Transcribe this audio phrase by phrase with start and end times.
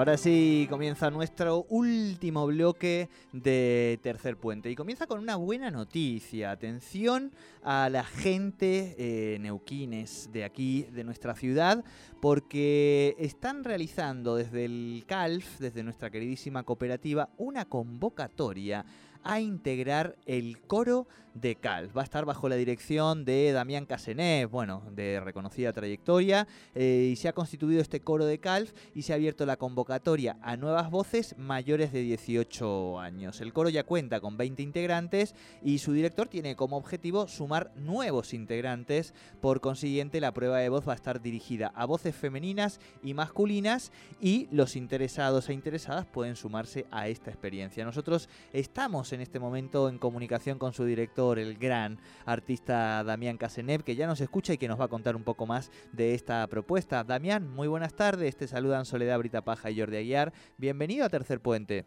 [0.00, 6.52] Ahora sí comienza nuestro último bloque de Tercer Puente y comienza con una buena noticia.
[6.52, 7.32] Atención
[7.62, 11.84] a la gente eh, neuquines de aquí, de nuestra ciudad,
[12.18, 18.86] porque están realizando desde el CALF, desde nuestra queridísima cooperativa, una convocatoria
[19.24, 21.96] a integrar el coro de Cal.
[21.96, 27.16] Va a estar bajo la dirección de Damián Casené, bueno, de reconocida trayectoria, eh, y
[27.16, 30.90] se ha constituido este coro de Calf y se ha abierto la convocatoria a nuevas
[30.90, 33.40] voces mayores de 18 años.
[33.40, 38.34] El coro ya cuenta con 20 integrantes y su director tiene como objetivo sumar nuevos
[38.34, 43.14] integrantes, por consiguiente la prueba de voz va a estar dirigida a voces femeninas y
[43.14, 47.84] masculinas y los interesados e interesadas pueden sumarse a esta experiencia.
[47.84, 53.82] Nosotros estamos en este momento en comunicación con su director el gran artista Damián Casenev,
[53.82, 56.46] que ya nos escucha y que nos va a contar un poco más de esta
[56.46, 57.04] propuesta.
[57.04, 58.36] Damián, muy buenas tardes.
[58.36, 60.32] Te saludan Soledad Brita Paja y Jordi Aguiar.
[60.58, 61.84] Bienvenido a Tercer Puente.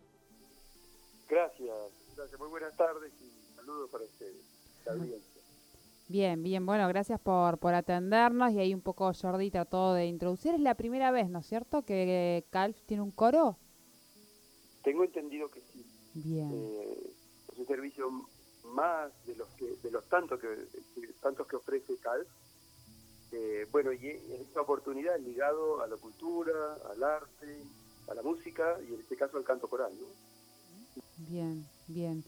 [1.30, 1.70] Gracias,
[2.16, 2.40] gracias.
[2.40, 4.44] Muy buenas tardes y saludos para ustedes.
[6.08, 10.54] Bien, bien, bueno, gracias por, por atendernos y ahí un poco Jordi trató de introducir.
[10.54, 13.58] Es la primera vez, ¿no es cierto, que Calf tiene un coro?
[14.84, 15.86] Tengo entendido que sí.
[16.14, 16.52] Bien.
[16.54, 17.13] Eh,
[17.66, 18.10] servicio
[18.66, 20.48] más de los que de los tantos que,
[21.22, 22.26] tantos que ofrece CAL.
[23.32, 27.64] Eh, bueno, y esta oportunidad ligado a la cultura, al arte,
[28.08, 29.92] a la música y en este caso al canto coral.
[30.00, 30.08] ¿no?
[31.18, 32.24] Bien, bien.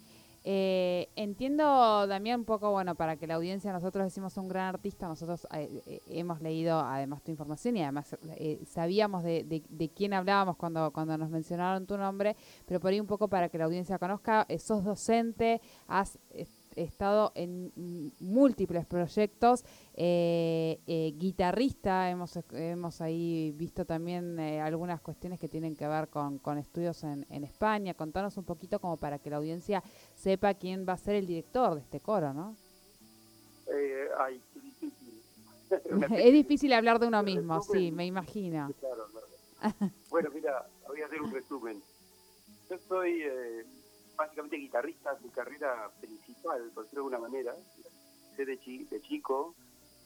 [0.47, 5.07] Eh, entiendo, Damián, un poco, bueno, para que la audiencia, nosotros decimos un gran artista,
[5.07, 8.15] nosotros eh, eh, hemos leído además tu información y además
[8.67, 12.35] sabíamos de, de, quién hablábamos cuando, cuando nos mencionaron tu nombre,
[12.67, 16.19] pero por ahí un poco para que la audiencia conozca, sos docente, has
[16.75, 17.71] estado en
[18.19, 25.75] múltiples proyectos, eh, eh, guitarrista, hemos, hemos ahí visto también eh, algunas cuestiones que tienen
[25.75, 27.93] que ver con, con estudios en, en, España.
[27.93, 29.83] Contanos un poquito como para que la audiencia
[30.13, 32.55] sepa quién va a ser el director de este coro, ¿no?
[34.19, 35.21] ay, difícil.
[36.17, 38.69] es difícil hablar de uno mismo, sí, me imagino.
[40.09, 41.81] bueno, mira, voy a hacer un resumen.
[42.69, 43.23] Yo soy
[44.15, 47.55] básicamente guitarrista, su carrera principal, por decirlo de alguna manera.
[48.31, 49.55] Empecé de, de chico,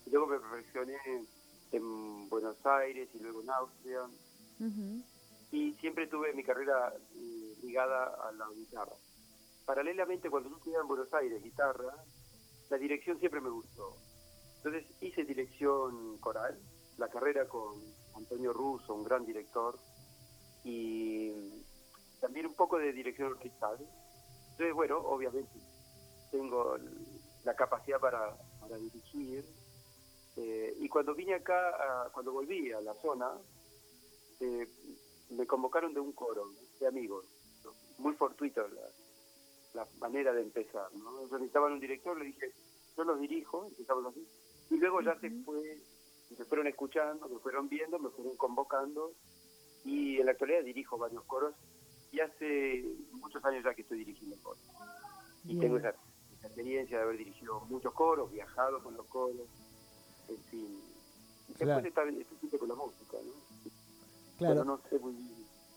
[0.05, 0.97] y luego me perfeccioné
[1.71, 4.01] en Buenos Aires y luego en Austria.
[5.51, 8.95] Y siempre tuve mi carrera eh, ligada a la guitarra.
[9.65, 11.93] Paralelamente, cuando yo estudiaba en Buenos Aires guitarra,
[12.69, 13.95] la dirección siempre me gustó.
[14.57, 16.59] Entonces hice dirección coral,
[16.97, 17.75] la carrera con
[18.15, 19.79] Antonio Russo, un gran director,
[20.63, 21.31] y
[22.19, 23.77] también un poco de dirección orquestal.
[24.59, 25.57] Entonces, bueno, obviamente
[26.31, 26.75] tengo
[27.45, 28.35] la capacidad para,
[28.77, 29.45] dirigir.
[30.35, 33.31] Eh, y cuando vine acá, cuando volví a la zona,
[34.41, 34.67] eh,
[35.29, 37.25] me convocaron de un coro de amigos.
[37.99, 38.67] Muy fortuito
[39.73, 40.93] la, manera de empezar.
[40.93, 41.21] ¿no?
[41.21, 42.51] necesitaban un director, le dije,
[42.97, 44.27] yo los dirijo, empezamos así.
[44.71, 45.77] Y luego ya se fue,
[46.35, 49.13] se fueron escuchando, me fueron viendo, me fueron convocando.
[49.85, 51.55] Y en la actualidad dirijo varios coros
[52.11, 54.61] y hace muchos años ya que estoy dirigiendo coros.
[55.45, 55.93] Y tengo esa,
[56.43, 59.47] experiencia de haber dirigido muchos coros, viajado con los coros,
[60.29, 60.81] en fin.
[61.47, 62.01] Después está,
[62.57, 63.33] con la música, ¿no?
[64.37, 64.63] Claro.
[64.63, 65.13] no sé muy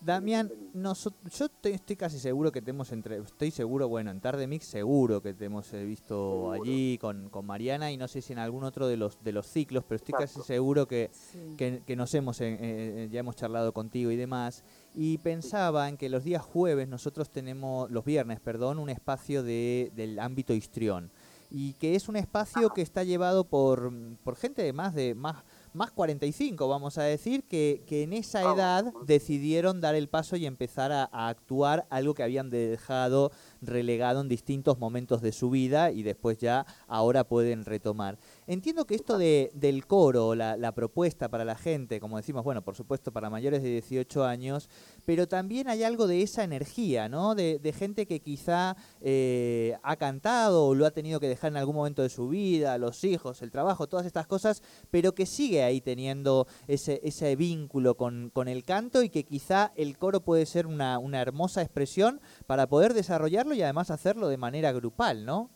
[0.05, 4.67] Damián, yo estoy, casi seguro que te hemos entre, estoy seguro, bueno, en Tarde Mix
[4.67, 8.41] seguro que te hemos eh, visto allí con, con, Mariana y no sé si en
[8.41, 11.11] algún otro de los de los ciclos, pero estoy casi seguro que,
[11.57, 14.65] que, nos hemos, eh, eh, ya hemos charlado contigo y demás.
[14.95, 19.93] Y pensaba en que los días jueves nosotros tenemos, los viernes, perdón, un espacio de,
[19.95, 21.13] del ámbito histrión.
[21.49, 23.93] Y que es un espacio que está llevado por,
[24.25, 28.43] por gente de más de más más 45, vamos a decir, que, que en esa
[28.43, 34.21] edad decidieron dar el paso y empezar a, a, actuar algo que habían dejado relegado
[34.21, 38.19] en distintos momentos de su vida y después ya ahora pueden retomar.
[38.47, 42.63] Entiendo que esto de, del coro, la, la, propuesta para la gente, como decimos, bueno,
[42.63, 44.69] por supuesto para mayores de 18 años,
[45.05, 47.35] pero también hay algo de esa energía, ¿no?
[47.35, 51.57] De, de gente que quizá eh, ha cantado o lo ha tenido que dejar en
[51.57, 55.62] algún momento de su vida, los hijos, el trabajo, todas estas cosas, pero que sigue
[55.63, 60.47] ahí teniendo ese, ese vínculo con, con el canto y que quizá el coro puede
[60.47, 65.51] ser una, una hermosa expresión para poder desarrollarlo y además hacerlo de manera grupal, ¿no?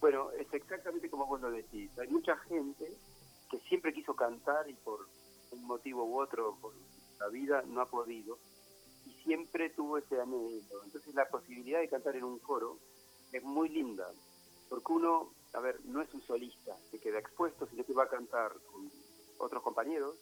[0.00, 1.90] Bueno, es exactamente como vos lo decís.
[1.98, 2.92] Hay mucha gente
[3.50, 5.08] que siempre quiso cantar y por
[5.50, 6.72] un motivo u otro, por
[7.18, 8.38] la vida, no ha podido.
[9.06, 10.84] Y siempre tuvo ese anhelo.
[10.84, 12.78] Entonces la posibilidad de cantar en un coro
[13.32, 14.06] es muy linda.
[14.68, 18.08] Porque uno, a ver, no es un solista que queda expuesto, sino que va a
[18.08, 18.90] cantar con
[19.38, 20.16] otros compañeros.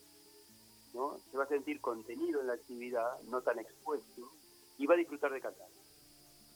[0.94, 1.18] ¿no?
[1.30, 4.22] Se va a sentir contenido en la actividad, no tan expuesto,
[4.78, 5.68] y va a disfrutar de cantar.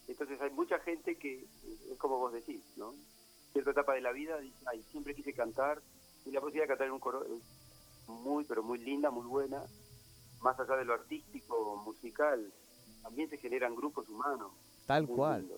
[0.06, 1.44] Entonces hay mucha gente que,
[1.90, 2.94] es como vos decís, ¿no?
[3.52, 5.82] Cierta etapa de la vida, dice, ay, siempre quise cantar,
[6.24, 7.42] y la posibilidad de cantar en un coro es
[8.06, 9.62] muy, pero muy linda, muy buena,
[10.40, 12.52] más allá de lo artístico, musical,
[13.02, 14.52] también se generan grupos humanos.
[14.86, 15.50] Tal cual.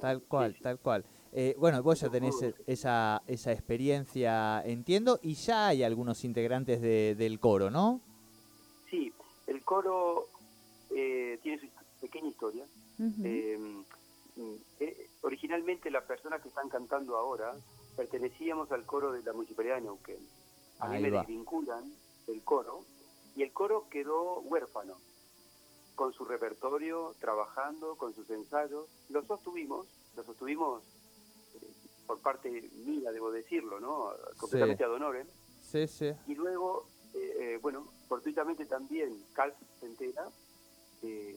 [0.00, 1.04] Tal cual, tal cual.
[1.36, 7.40] Eh, bueno, vos ya tenés esa, esa experiencia, entiendo, y ya hay algunos integrantes del
[7.40, 8.00] coro, ¿no?
[8.88, 9.12] Sí,
[9.48, 10.28] el coro
[10.90, 11.66] eh, tiene su
[12.00, 12.64] pequeña historia.
[13.24, 13.58] Eh,
[15.22, 17.52] originalmente las personas que están cantando ahora
[17.96, 20.28] pertenecíamos al coro de la Municipalidad de Neuquén.
[20.78, 21.82] A mí me desvinculan
[22.28, 22.84] del coro
[23.34, 24.94] y el coro quedó huérfano,
[25.96, 28.86] con su repertorio, trabajando, con sus ensayos.
[29.08, 30.82] Lo sostuvimos, lo sostuvimos
[32.06, 34.10] por parte mía, debo decirlo, ¿no?
[34.38, 35.26] Completamente ad honorem.
[35.62, 36.12] Sí, sí.
[36.26, 40.28] Y luego, eh, eh, bueno, fortuitamente también Cal se entera,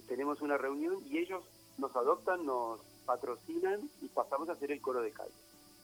[0.08, 1.44] tenemos una reunión y ellos
[1.78, 5.28] nos adoptan, nos patrocinan y pasamos a hacer el coro de Cal.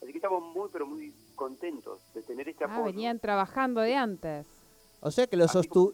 [0.02, 4.46] Así que estamos muy, pero muy contentos de tener este ah, venían trabajando de antes.
[5.00, 5.46] O sea que lo,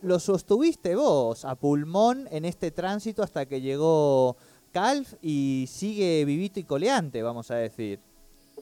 [0.02, 4.38] lo sostuviste vos a pulmón en este tránsito hasta que llegó
[4.72, 8.00] Calf y sigue vivito y coleante, vamos a decir.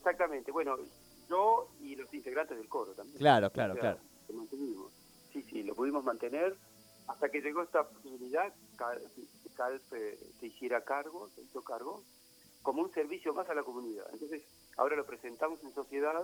[0.09, 0.51] Exactamente.
[0.51, 0.77] Bueno,
[1.29, 3.17] yo y los integrantes del coro también.
[3.17, 3.99] Claro, claro, claro.
[5.33, 6.55] Sí, sí, lo pudimos mantener
[7.07, 12.03] hasta que llegó esta posibilidad, Calf eh, se hiciera cargo, se hizo cargo,
[12.61, 14.05] como un servicio más a la comunidad.
[14.11, 14.43] Entonces,
[14.77, 16.23] Ahora lo presentamos en sociedad,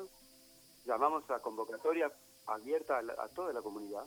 [0.86, 2.12] llamamos a convocatoria
[2.46, 4.06] abierta a, toda la comunidad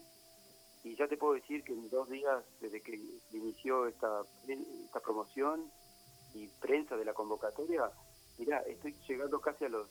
[0.85, 2.97] y ya te puedo decir que en dos días desde que
[3.33, 5.69] inició esta, esta promoción
[6.33, 7.91] y prensa de la convocatoria,
[8.39, 9.89] mira, estoy llegando casi a los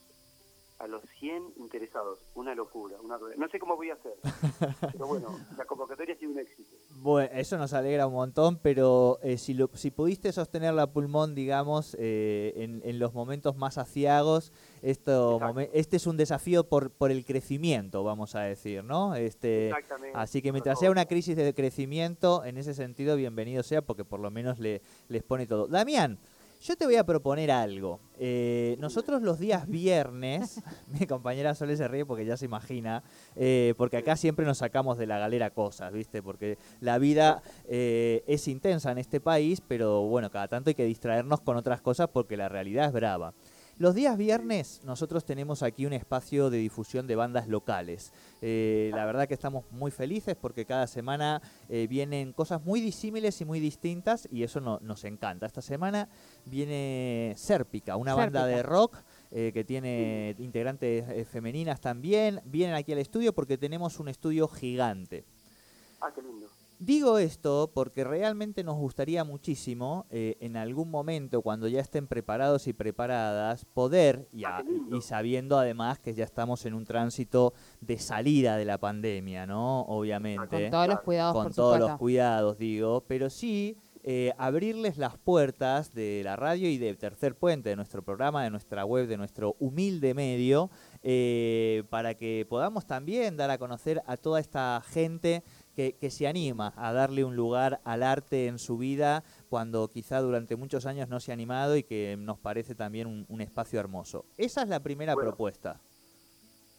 [0.80, 2.19] a los 100 interesados.
[2.36, 2.97] Una locura.
[3.01, 3.18] Una...
[3.38, 4.15] No sé cómo voy a hacer.
[4.92, 6.75] pero bueno, la convocatoria ha sido un éxito.
[6.97, 11.36] Bueno, eso nos alegra un montón, pero eh, si, lo, si pudiste sostener la pulmón,
[11.36, 14.51] digamos, eh, en, en, los momentos más aciagos,
[14.81, 15.39] esto,
[15.74, 19.15] este es un desafío por, por el crecimiento, vamos a decir, ¿no?
[19.15, 19.71] Este,
[20.13, 24.19] así que mientras sea una crisis de crecimiento, en ese sentido, bienvenido sea, porque por
[24.19, 25.68] lo menos le, les pone todo.
[25.68, 26.18] Damián,
[26.65, 28.00] yo te voy a proponer algo.
[28.17, 33.03] Eh, nosotros los días viernes, mi compañera Sole se ríe porque ya se imagina,
[33.35, 36.23] eh, porque acá siempre nos sacamos de la galera cosas, ¿viste?
[36.23, 40.85] Porque la vida eh, es intensa en este país, pero bueno, cada tanto hay que
[40.85, 43.35] distraernos con otras cosas porque la realidad es brava.
[43.77, 48.13] Los días viernes nosotros tenemos aquí un espacio de difusión de bandas locales.
[48.42, 53.42] Eh, la verdad que estamos muy felices porque cada semana eh, vienen cosas muy disímiles
[53.42, 55.45] y muy distintas y eso nos encanta.
[55.45, 56.07] Esta semana
[56.45, 58.95] viene Sérpica, una banda de rock
[59.31, 62.39] eh, que tiene integrantes femeninas también.
[62.45, 65.25] Vienen aquí al estudio porque tenemos un estudio gigante.
[66.00, 66.48] Ah, qué lindo.
[66.86, 72.68] Digo esto porque realmente nos gustaría muchísimo eh, en algún momento, cuando ya estén preparados
[72.68, 77.98] y preparadas, poder, y, ah, y, sabiendo además que ya estamos en un tránsito de
[77.98, 79.82] salida de la pandemia, ¿no?
[79.82, 80.48] Obviamente.
[80.48, 81.44] Con todos los cuidados.
[81.44, 86.78] Con todos los cuidados, digo, pero sí eh, abrirles las puertas de la radio y
[86.78, 90.70] de Tercer Puente, de nuestro programa, de nuestra web, de nuestro humilde medio,
[91.01, 95.44] eh, para que podamos también dar a conocer a toda esta gente
[95.75, 100.55] que, se anima a darle un lugar al arte en su vida cuando quizá durante
[100.55, 104.25] muchos años no se ha animado y que nos parece también un, espacio hermoso.
[104.38, 105.79] Esa es la primera propuesta.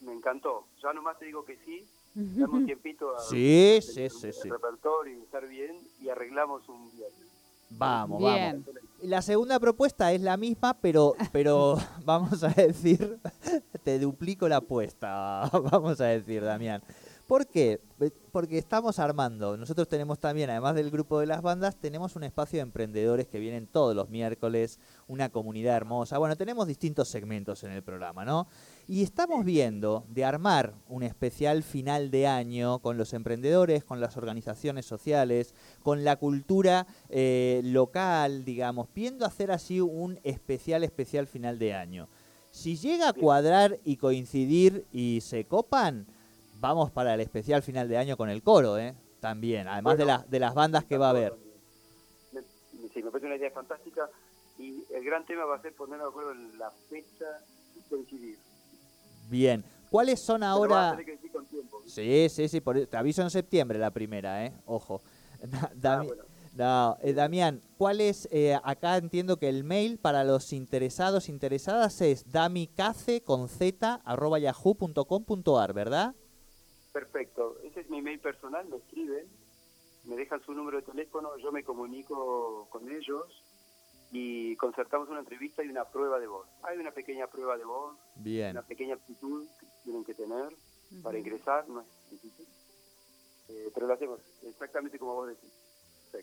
[0.00, 0.64] Me encantó.
[0.82, 1.86] Ya nomás te digo que sí.
[2.14, 4.48] Dame un tiempito a sí, sí, sí, sí.
[4.48, 7.26] repertorio y estar bien y arreglamos un viernes.
[7.70, 8.64] Vamos, vamos.
[9.02, 13.18] La segunda propuesta es la misma, pero, pero vamos a decir,
[13.84, 16.82] te duplico la apuesta, vamos a decir, Damián.
[17.26, 17.80] ¿Por qué?
[18.30, 19.56] Porque estamos armando.
[19.56, 23.40] Nosotros tenemos también, además del grupo de las bandas, tenemos un espacio de emprendedores que
[23.40, 24.78] vienen todos los miércoles,
[25.08, 26.18] una comunidad hermosa.
[26.18, 28.46] Bueno, tenemos distintos segmentos en el programa, ¿no?
[28.86, 34.16] Y estamos viendo de armar un especial final de año con los emprendedores, con las
[34.16, 35.52] organizaciones sociales,
[35.82, 42.08] con la cultura eh, local, digamos, viendo hacer así un especial, especial final de año.
[42.52, 46.06] Si llega a cuadrar y coincidir y se copan,
[46.60, 48.94] vamos para el especial final de año con el coro, ¿eh?
[49.20, 51.34] También, además de, las de las bandas que va a haber.
[52.92, 54.08] sí, me parece una idea fantástica
[54.58, 57.26] y el gran tema va a ser poner de acuerdo en la fecha
[57.74, 58.38] y coincidir.
[59.28, 59.64] Bien.
[59.90, 60.98] ¿Cuáles son ahora?
[61.86, 64.52] Sí, sí, sí, te aviso en septiembre la primera, ¿eh?
[64.66, 65.02] Ojo.
[66.58, 68.28] Ah, eh, Damián, ¿cuál es?
[68.32, 74.38] Eh, acá entiendo que el mail para los interesados, interesadas es damicace con z arroba
[74.38, 76.14] yahoo.com.ar, ¿verdad?
[76.96, 77.58] Perfecto.
[77.62, 79.28] Ese es mi mail personal, me escriben,
[80.04, 83.44] me dejan su número de teléfono, yo me comunico con ellos
[84.12, 86.48] y concertamos una entrevista y una prueba de voz.
[86.62, 88.52] Hay una pequeña prueba de voz, Bien.
[88.52, 90.56] una pequeña aptitud que tienen que tener
[91.02, 92.46] para ingresar, no es difícil,
[93.50, 95.52] eh, pero lo hacemos exactamente como vos decís.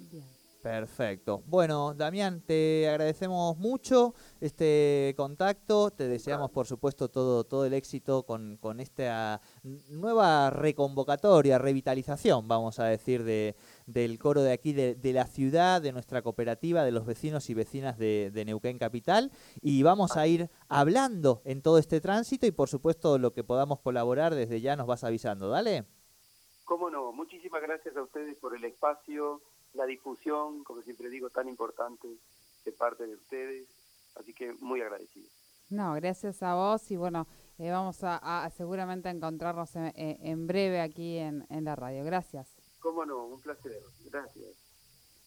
[0.09, 0.23] Bien.
[0.63, 1.43] Perfecto.
[1.45, 5.91] Bueno, Damián, te agradecemos mucho este contacto.
[5.91, 9.41] Te deseamos, por supuesto, todo, todo el éxito con, con esta
[9.89, 15.91] nueva reconvocatoria, revitalización, vamos a decir, de, del coro de aquí, de, la ciudad, de
[15.91, 19.31] nuestra cooperativa, de los vecinos y vecinas de, de Neuquén Capital.
[19.59, 23.81] Y vamos a ir hablando en todo este tránsito y, por supuesto, lo que podamos
[23.81, 25.49] colaborar desde ya nos vas avisando.
[25.49, 25.83] Dale.
[26.63, 27.11] Cómo no.
[27.11, 29.41] Muchísimas gracias a ustedes por el espacio
[29.73, 32.07] la difusión, como siempre digo, tan importante
[32.65, 33.67] de parte de ustedes.
[34.15, 35.27] Así que muy agradecido.
[35.69, 37.27] No, gracias a vos y bueno,
[37.57, 42.03] eh, vamos a, seguramente encontrarnos en, breve aquí en, en la radio.
[42.03, 42.55] Gracias.
[42.79, 43.81] Cómo no, un placer.
[44.05, 44.63] Gracias.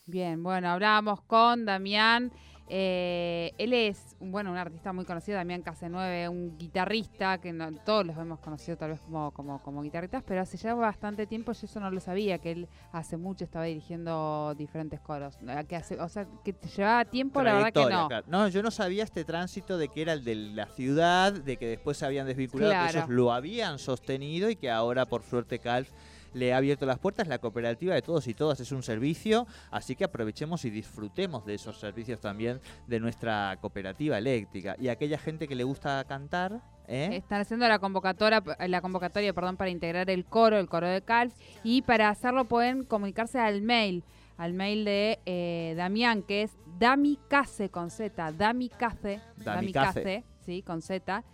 [0.07, 2.31] Bien, bueno, hablábamos con Damián.
[2.69, 8.05] Eh, él es, bueno, un artista muy conocido, Damián Casenueve, un guitarrista, que no, todos
[8.05, 11.67] los hemos conocido tal vez como, como, como guitarristas, pero hace ya bastante tiempo yo
[11.67, 15.39] eso no lo sabía, que él hace mucho estaba dirigiendo diferentes coros.
[15.47, 18.09] Eh, que hace, o sea, que llevaba tiempo, la verdad que no.
[18.27, 21.69] No, yo no sabía este tránsito de que era el de la ciudad, de que
[21.69, 25.91] después se habían desvinculado, que ellos lo habían sostenido y que ahora por suerte Calf
[26.37, 27.27] le ha abierto las puertas.
[27.27, 31.55] La cooperativa de todos y todas es un servicio, así que aprovechemos y disfrutemos de
[31.55, 34.77] esos servicios también de nuestra cooperativa eléctrica.
[34.79, 37.17] Y aquella gente que le gusta cantar, ¿Eh?
[37.17, 41.35] Están haciendo la convocatoria, la convocatoria perdón, para integrar el coro, el coro de Calf,
[41.65, 44.05] y para hacerlo pueden comunicarse al mail,
[44.37, 51.25] al mail de eh, Damián, que es damicase con Z, damicase, damicase, sí, con Z,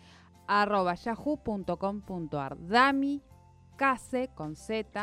[0.47, 2.57] arroba yahoo.com.ar.
[2.67, 3.21] Dami
[3.83, 4.95] case con z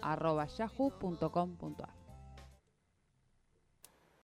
[0.00, 1.97] arroba yahoo.com.ar.